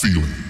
[0.00, 0.49] feeling.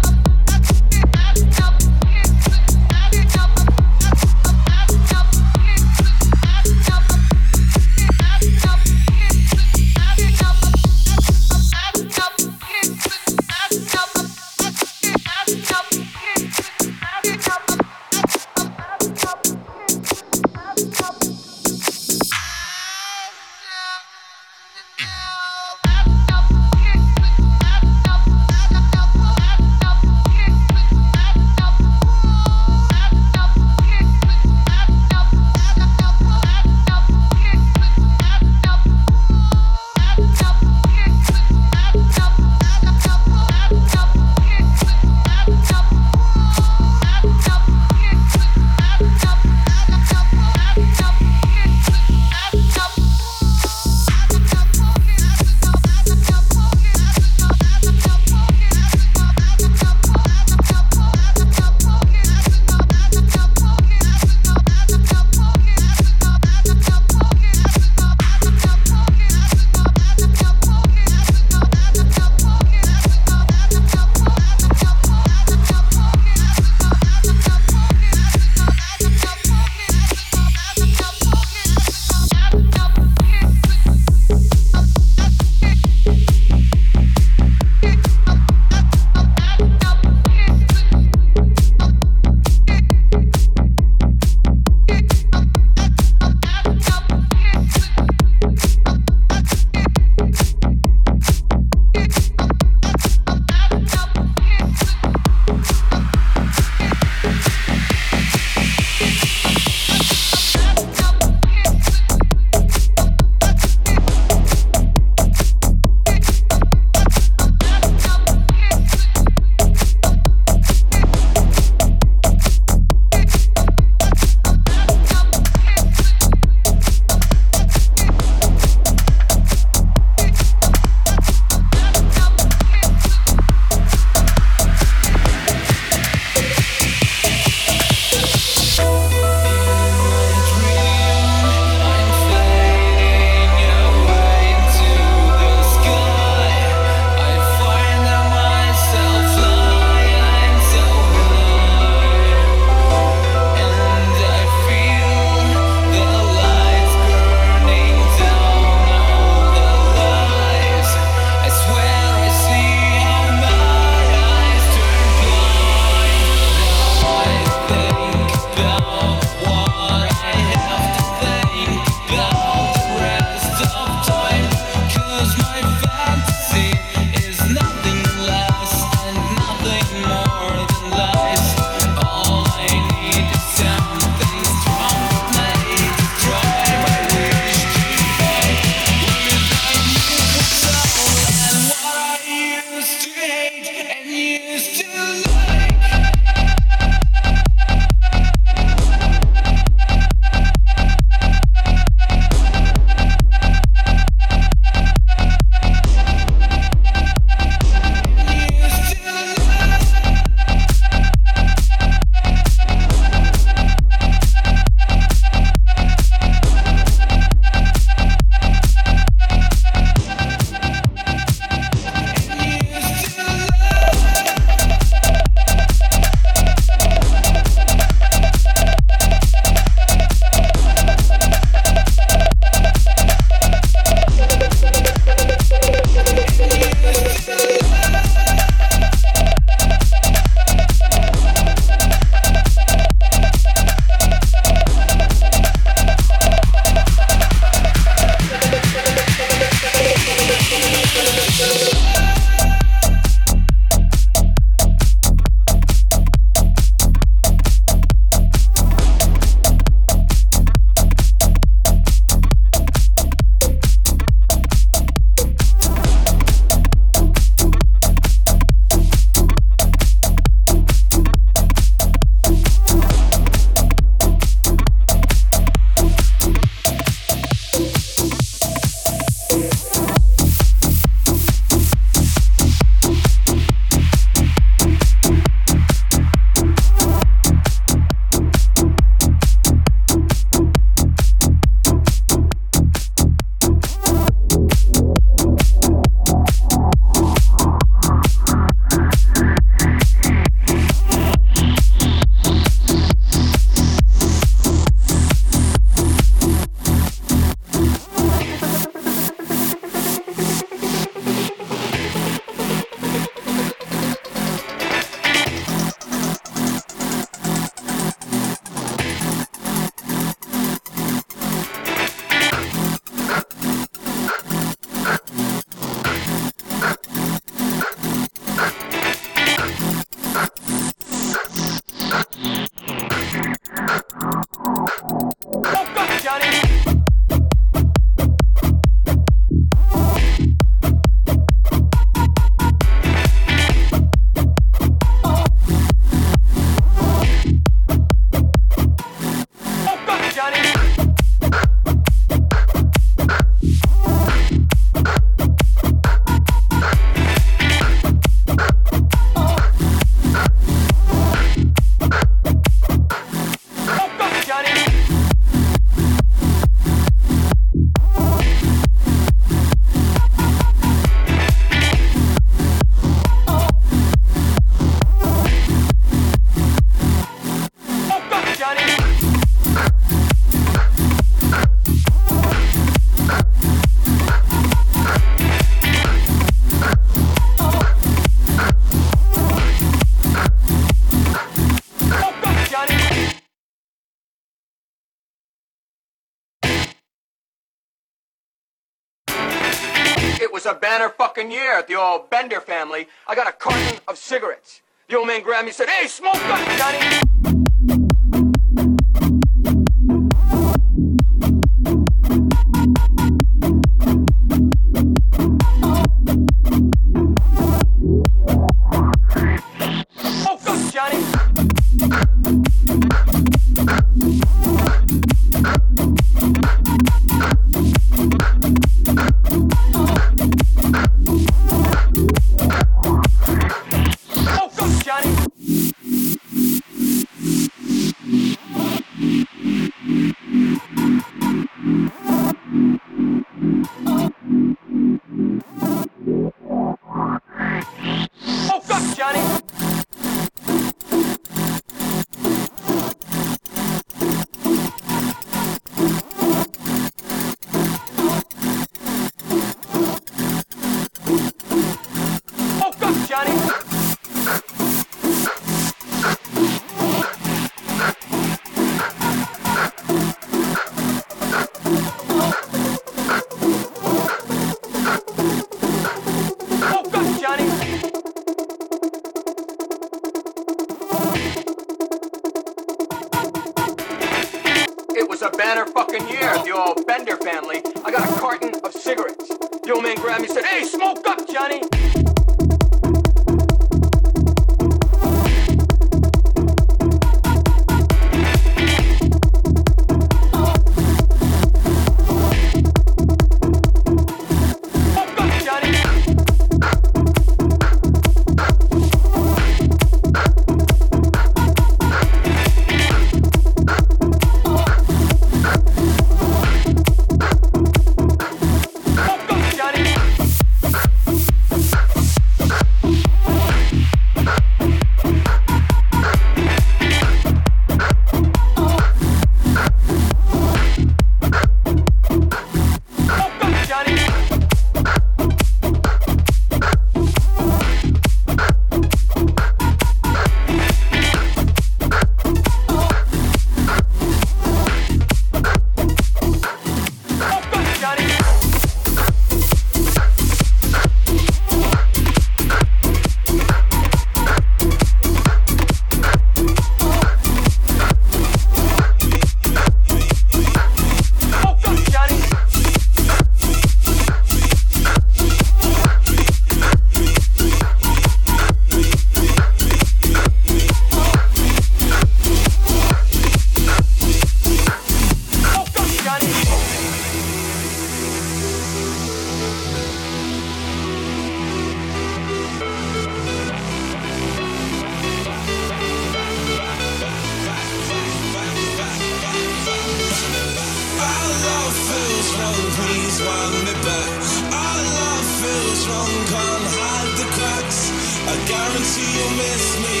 [598.80, 600.00] until you miss me.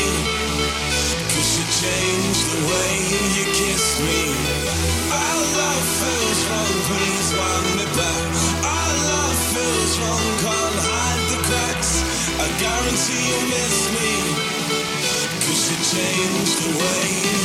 [1.32, 2.92] Cause you changed the way
[3.36, 4.20] you kiss me.
[5.12, 8.24] Our love feels wrong, please wind me back.
[8.64, 11.92] Our love feels wrong, can't hide the cracks.
[12.40, 14.10] I guarantee you miss me.
[15.44, 17.39] Cause you changed the way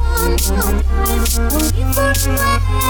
[0.00, 2.89] Will you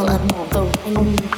[0.00, 1.31] 乱暴动。